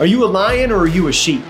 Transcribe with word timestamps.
Are 0.00 0.06
you 0.06 0.24
a 0.24 0.26
lion 0.26 0.72
or 0.72 0.78
are 0.78 0.86
you 0.86 1.08
a 1.08 1.12
sheep? 1.12 1.42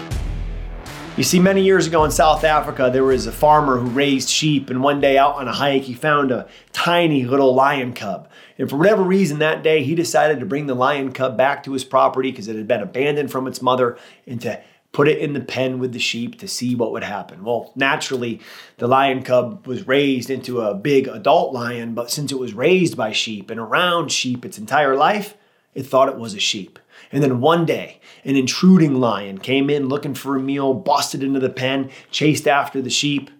You 1.16 1.22
see, 1.22 1.38
many 1.38 1.62
years 1.62 1.86
ago 1.86 2.04
in 2.04 2.10
South 2.10 2.42
Africa, 2.42 2.90
there 2.92 3.04
was 3.04 3.28
a 3.28 3.30
farmer 3.30 3.78
who 3.78 3.86
raised 3.90 4.28
sheep, 4.28 4.70
and 4.70 4.82
one 4.82 5.00
day 5.00 5.16
out 5.16 5.36
on 5.36 5.46
a 5.46 5.52
hike, 5.52 5.84
he 5.84 5.94
found 5.94 6.32
a 6.32 6.48
tiny 6.72 7.24
little 7.24 7.54
lion 7.54 7.92
cub. 7.92 8.28
And 8.58 8.68
for 8.68 8.76
whatever 8.76 9.04
reason, 9.04 9.38
that 9.38 9.62
day, 9.62 9.84
he 9.84 9.94
decided 9.94 10.40
to 10.40 10.46
bring 10.46 10.66
the 10.66 10.74
lion 10.74 11.12
cub 11.12 11.36
back 11.36 11.62
to 11.62 11.72
his 11.72 11.84
property 11.84 12.32
because 12.32 12.48
it 12.48 12.56
had 12.56 12.66
been 12.66 12.80
abandoned 12.80 13.30
from 13.30 13.46
its 13.46 13.62
mother 13.62 13.96
and 14.26 14.40
to 14.40 14.60
put 14.90 15.06
it 15.06 15.18
in 15.18 15.32
the 15.32 15.40
pen 15.40 15.78
with 15.78 15.92
the 15.92 16.00
sheep 16.00 16.36
to 16.40 16.48
see 16.48 16.74
what 16.74 16.90
would 16.90 17.04
happen. 17.04 17.44
Well, 17.44 17.70
naturally, 17.76 18.40
the 18.78 18.88
lion 18.88 19.22
cub 19.22 19.64
was 19.64 19.86
raised 19.86 20.28
into 20.28 20.60
a 20.60 20.74
big 20.74 21.06
adult 21.06 21.54
lion, 21.54 21.94
but 21.94 22.10
since 22.10 22.32
it 22.32 22.38
was 22.40 22.52
raised 22.52 22.96
by 22.96 23.12
sheep 23.12 23.48
and 23.48 23.60
around 23.60 24.10
sheep 24.10 24.44
its 24.44 24.58
entire 24.58 24.96
life, 24.96 25.36
it 25.74 25.84
thought 25.84 26.08
it 26.08 26.18
was 26.18 26.34
a 26.34 26.40
sheep. 26.40 26.78
And 27.12 27.22
then 27.22 27.40
one 27.40 27.64
day, 27.64 28.00
an 28.24 28.36
intruding 28.36 29.00
lion 29.00 29.38
came 29.38 29.70
in 29.70 29.88
looking 29.88 30.14
for 30.14 30.36
a 30.36 30.40
meal, 30.40 30.74
busted 30.74 31.22
into 31.22 31.40
the 31.40 31.50
pen, 31.50 31.90
chased 32.10 32.46
after 32.46 32.82
the 32.82 32.90
sheep, 32.90 33.30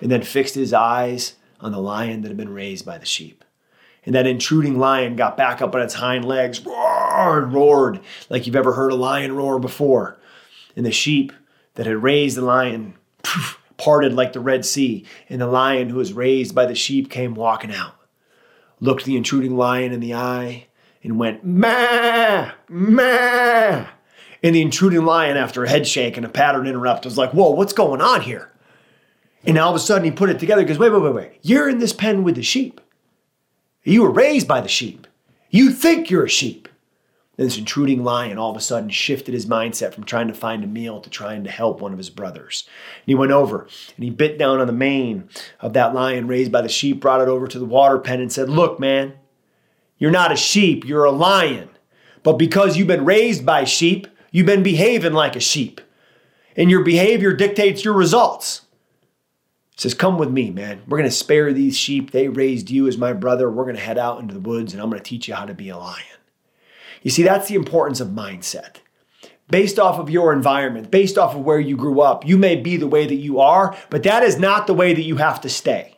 and 0.00 0.10
then 0.10 0.22
fixed 0.22 0.54
his 0.54 0.72
eyes 0.72 1.34
on 1.60 1.72
the 1.72 1.78
lion 1.78 2.22
that 2.22 2.28
had 2.28 2.36
been 2.36 2.52
raised 2.52 2.84
by 2.84 2.98
the 2.98 3.06
sheep. 3.06 3.44
And 4.04 4.14
that 4.14 4.26
intruding 4.26 4.78
lion 4.78 5.16
got 5.16 5.36
back 5.36 5.60
up 5.60 5.74
on 5.74 5.82
its 5.82 5.94
hind 5.94 6.24
legs, 6.24 6.64
roared, 6.64 7.44
and 7.44 7.52
roared 7.52 8.00
like 8.30 8.46
you've 8.46 8.56
ever 8.56 8.72
heard 8.72 8.92
a 8.92 8.96
lion 8.96 9.36
roar 9.36 9.58
before. 9.58 10.18
And 10.76 10.86
the 10.86 10.92
sheep 10.92 11.32
that 11.74 11.86
had 11.86 12.02
raised 12.02 12.36
the 12.36 12.42
lion 12.42 12.94
poof, 13.22 13.60
parted 13.76 14.12
like 14.12 14.32
the 14.32 14.40
Red 14.40 14.64
Sea, 14.64 15.04
and 15.28 15.40
the 15.40 15.46
lion 15.46 15.90
who 15.90 15.96
was 15.96 16.12
raised 16.12 16.54
by 16.54 16.66
the 16.66 16.74
sheep 16.74 17.10
came 17.10 17.34
walking 17.34 17.72
out, 17.72 17.94
looked 18.80 19.04
the 19.04 19.16
intruding 19.16 19.56
lion 19.56 19.92
in 19.92 20.00
the 20.00 20.14
eye, 20.14 20.66
and 21.02 21.18
went, 21.18 21.44
ma, 21.44 22.50
ma. 22.68 23.86
And 24.42 24.54
the 24.54 24.62
intruding 24.62 25.04
lion, 25.04 25.36
after 25.36 25.64
a 25.64 25.68
head 25.68 25.86
shake 25.86 26.16
and 26.16 26.24
a 26.24 26.28
pattern 26.28 26.66
interrupt, 26.66 27.04
was 27.04 27.18
like, 27.18 27.32
whoa, 27.32 27.50
what's 27.50 27.72
going 27.72 28.00
on 28.00 28.22
here? 28.22 28.52
And 29.44 29.58
all 29.58 29.70
of 29.70 29.76
a 29.76 29.80
sudden 29.80 30.04
he 30.04 30.10
put 30.10 30.30
it 30.30 30.38
together 30.38 30.62
because, 30.62 30.78
wait, 30.78 30.92
wait, 30.92 31.02
wait, 31.02 31.14
wait. 31.14 31.38
You're 31.42 31.68
in 31.68 31.78
this 31.78 31.92
pen 31.92 32.22
with 32.24 32.36
the 32.36 32.42
sheep. 32.42 32.80
You 33.82 34.02
were 34.02 34.10
raised 34.10 34.46
by 34.46 34.60
the 34.60 34.68
sheep. 34.68 35.06
You 35.50 35.70
think 35.70 36.10
you're 36.10 36.24
a 36.24 36.28
sheep. 36.28 36.68
And 37.36 37.46
this 37.46 37.56
intruding 37.56 38.02
lion 38.02 38.36
all 38.36 38.50
of 38.50 38.56
a 38.56 38.60
sudden 38.60 38.90
shifted 38.90 39.32
his 39.32 39.46
mindset 39.46 39.94
from 39.94 40.04
trying 40.04 40.26
to 40.26 40.34
find 40.34 40.64
a 40.64 40.66
meal 40.66 41.00
to 41.00 41.08
trying 41.08 41.44
to 41.44 41.50
help 41.50 41.80
one 41.80 41.92
of 41.92 41.98
his 41.98 42.10
brothers. 42.10 42.64
And 42.96 43.06
he 43.06 43.14
went 43.14 43.30
over 43.30 43.68
and 43.96 44.04
he 44.04 44.10
bit 44.10 44.38
down 44.38 44.60
on 44.60 44.66
the 44.66 44.72
mane 44.72 45.28
of 45.60 45.72
that 45.74 45.94
lion 45.94 46.26
raised 46.26 46.50
by 46.50 46.62
the 46.62 46.68
sheep, 46.68 47.00
brought 47.00 47.20
it 47.20 47.28
over 47.28 47.46
to 47.46 47.58
the 47.58 47.64
water 47.64 47.98
pen, 47.98 48.20
and 48.20 48.32
said, 48.32 48.50
Look, 48.50 48.80
man, 48.80 49.14
you're 49.98 50.10
not 50.10 50.32
a 50.32 50.36
sheep, 50.36 50.86
you're 50.86 51.04
a 51.04 51.10
lion. 51.10 51.68
But 52.22 52.34
because 52.34 52.76
you've 52.76 52.88
been 52.88 53.04
raised 53.04 53.44
by 53.44 53.64
sheep, 53.64 54.06
you've 54.30 54.46
been 54.46 54.62
behaving 54.62 55.12
like 55.12 55.36
a 55.36 55.40
sheep. 55.40 55.80
And 56.56 56.70
your 56.70 56.82
behavior 56.82 57.32
dictates 57.32 57.84
your 57.84 57.94
results. 57.94 58.62
Says, 59.76 59.94
Come 59.94 60.18
with 60.18 60.30
me, 60.30 60.50
man. 60.50 60.82
We're 60.88 60.98
going 60.98 61.08
to 61.08 61.14
spare 61.14 61.52
these 61.52 61.76
sheep. 61.76 62.10
They 62.10 62.28
raised 62.28 62.68
you 62.70 62.88
as 62.88 62.98
my 62.98 63.12
brother. 63.12 63.50
We're 63.50 63.64
going 63.64 63.76
to 63.76 63.82
head 63.82 63.98
out 63.98 64.20
into 64.20 64.34
the 64.34 64.40
woods 64.40 64.72
and 64.72 64.82
I'm 64.82 64.90
going 64.90 65.00
to 65.00 65.08
teach 65.08 65.28
you 65.28 65.34
how 65.34 65.46
to 65.46 65.54
be 65.54 65.68
a 65.68 65.78
lion. 65.78 66.04
You 67.02 67.10
see, 67.10 67.22
that's 67.22 67.48
the 67.48 67.54
importance 67.54 68.00
of 68.00 68.08
mindset. 68.08 68.78
Based 69.50 69.78
off 69.78 69.98
of 69.98 70.10
your 70.10 70.32
environment, 70.32 70.90
based 70.90 71.16
off 71.16 71.34
of 71.34 71.42
where 71.42 71.60
you 71.60 71.76
grew 71.76 72.00
up, 72.00 72.26
you 72.26 72.36
may 72.36 72.56
be 72.56 72.76
the 72.76 72.88
way 72.88 73.06
that 73.06 73.14
you 73.14 73.40
are, 73.40 73.74
but 73.88 74.02
that 74.02 74.22
is 74.22 74.38
not 74.38 74.66
the 74.66 74.74
way 74.74 74.92
that 74.92 75.02
you 75.02 75.16
have 75.16 75.40
to 75.42 75.48
stay. 75.48 75.96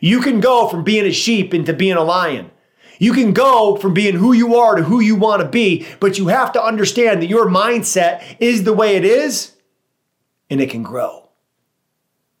You 0.00 0.20
can 0.20 0.40
go 0.40 0.68
from 0.68 0.84
being 0.84 1.04
a 1.04 1.12
sheep 1.12 1.52
into 1.52 1.72
being 1.72 1.96
a 1.96 2.02
lion. 2.02 2.50
You 3.00 3.14
can 3.14 3.32
go 3.32 3.76
from 3.76 3.94
being 3.94 4.14
who 4.14 4.34
you 4.34 4.56
are 4.56 4.76
to 4.76 4.82
who 4.82 5.00
you 5.00 5.16
want 5.16 5.40
to 5.40 5.48
be, 5.48 5.86
but 6.00 6.18
you 6.18 6.28
have 6.28 6.52
to 6.52 6.62
understand 6.62 7.22
that 7.22 7.30
your 7.30 7.46
mindset 7.46 8.22
is 8.38 8.64
the 8.64 8.74
way 8.74 8.94
it 8.94 9.06
is 9.06 9.56
and 10.50 10.60
it 10.60 10.68
can 10.68 10.82
grow. 10.82 11.30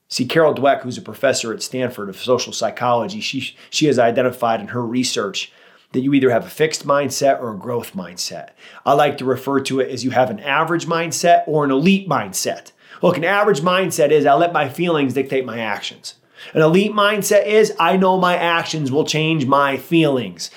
See, 0.08 0.26
Carol 0.26 0.54
Dweck, 0.54 0.82
who's 0.82 0.98
a 0.98 1.02
professor 1.02 1.54
at 1.54 1.62
Stanford 1.62 2.10
of 2.10 2.16
social 2.16 2.52
psychology, 2.52 3.20
she, 3.20 3.56
she 3.70 3.86
has 3.86 3.98
identified 3.98 4.60
in 4.60 4.68
her 4.68 4.84
research 4.84 5.50
that 5.92 6.00
you 6.00 6.12
either 6.12 6.30
have 6.30 6.44
a 6.44 6.50
fixed 6.50 6.86
mindset 6.86 7.40
or 7.40 7.54
a 7.54 7.58
growth 7.58 7.94
mindset. 7.94 8.50
I 8.84 8.92
like 8.92 9.16
to 9.18 9.24
refer 9.24 9.60
to 9.60 9.80
it 9.80 9.90
as 9.90 10.04
you 10.04 10.10
have 10.10 10.28
an 10.28 10.40
average 10.40 10.84
mindset 10.84 11.44
or 11.46 11.64
an 11.64 11.70
elite 11.70 12.06
mindset. 12.06 12.72
Look, 13.00 13.16
an 13.16 13.24
average 13.24 13.60
mindset 13.60 14.10
is 14.10 14.26
I 14.26 14.34
let 14.34 14.52
my 14.52 14.68
feelings 14.68 15.14
dictate 15.14 15.46
my 15.46 15.60
actions. 15.60 16.16
An 16.54 16.62
elite 16.62 16.92
mindset 16.92 17.46
is 17.46 17.74
I 17.78 17.96
know 17.96 18.18
my 18.18 18.36
actions 18.36 18.90
will 18.90 19.04
change 19.04 19.46
my 19.46 19.76
feelings. 19.76 20.50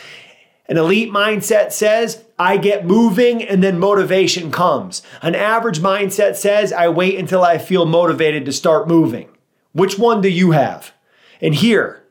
An 0.67 0.77
elite 0.77 1.11
mindset 1.11 1.71
says 1.71 2.23
I 2.39 2.57
get 2.57 2.85
moving 2.85 3.44
and 3.44 3.63
then 3.63 3.79
motivation 3.79 4.51
comes. 4.51 5.01
An 5.22 5.35
average 5.35 5.79
mindset 5.79 6.35
says 6.35 6.72
I 6.72 6.89
wait 6.89 7.19
until 7.19 7.43
I 7.43 7.57
feel 7.57 7.85
motivated 7.85 8.45
to 8.45 8.51
start 8.53 8.88
moving. 8.88 9.29
Which 9.73 9.99
one 9.99 10.22
do 10.22 10.29
you 10.29 10.51
have? 10.51 10.93
And 11.41 11.55
here, 11.55 12.03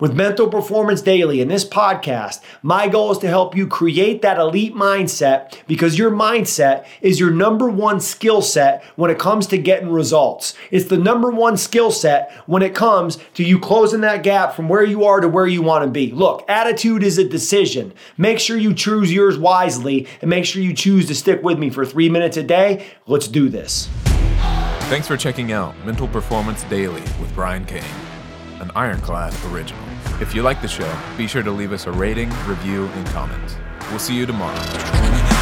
with 0.00 0.14
Mental 0.14 0.48
Performance 0.48 1.02
Daily 1.02 1.40
and 1.40 1.50
this 1.50 1.64
podcast, 1.64 2.40
my 2.62 2.88
goal 2.88 3.12
is 3.12 3.18
to 3.18 3.28
help 3.28 3.54
you 3.54 3.66
create 3.66 4.22
that 4.22 4.38
elite 4.38 4.74
mindset 4.74 5.54
because 5.66 5.98
your 5.98 6.10
mindset 6.10 6.86
is 7.00 7.20
your 7.20 7.30
number 7.30 7.68
one 7.68 8.00
skill 8.00 8.42
set 8.42 8.82
when 8.96 9.10
it 9.10 9.18
comes 9.18 9.46
to 9.48 9.58
getting 9.58 9.90
results. 9.90 10.54
It's 10.70 10.88
the 10.88 10.96
number 10.96 11.30
one 11.30 11.56
skill 11.56 11.90
set 11.90 12.32
when 12.46 12.62
it 12.62 12.74
comes 12.74 13.18
to 13.34 13.44
you 13.44 13.58
closing 13.60 14.00
that 14.00 14.22
gap 14.22 14.54
from 14.54 14.68
where 14.68 14.84
you 14.84 15.04
are 15.04 15.20
to 15.20 15.28
where 15.28 15.46
you 15.46 15.62
want 15.62 15.84
to 15.84 15.90
be. 15.90 16.10
Look, 16.10 16.44
attitude 16.48 17.02
is 17.02 17.18
a 17.18 17.28
decision. 17.28 17.92
Make 18.16 18.38
sure 18.38 18.56
you 18.56 18.74
choose 18.74 19.12
yours 19.12 19.38
wisely 19.38 20.08
and 20.20 20.30
make 20.30 20.44
sure 20.44 20.62
you 20.62 20.74
choose 20.74 21.06
to 21.06 21.14
stick 21.14 21.42
with 21.42 21.58
me 21.58 21.70
for 21.70 21.84
three 21.84 22.08
minutes 22.08 22.36
a 22.36 22.42
day. 22.42 22.86
Let's 23.06 23.28
do 23.28 23.48
this. 23.48 23.88
Thanks 24.90 25.06
for 25.06 25.16
checking 25.16 25.52
out 25.52 25.74
Mental 25.86 26.08
Performance 26.08 26.64
Daily 26.64 27.00
with 27.20 27.32
Brian 27.34 27.64
Cain, 27.64 27.84
an 28.60 28.70
Ironclad 28.76 29.34
original. 29.46 29.82
If 30.20 30.34
you 30.34 30.42
like 30.42 30.62
the 30.62 30.68
show, 30.68 30.92
be 31.16 31.26
sure 31.26 31.42
to 31.42 31.50
leave 31.50 31.72
us 31.72 31.86
a 31.86 31.92
rating, 31.92 32.30
review, 32.46 32.86
and 32.86 33.06
comment. 33.08 33.56
We'll 33.90 33.98
see 33.98 34.16
you 34.16 34.26
tomorrow. 34.26 35.39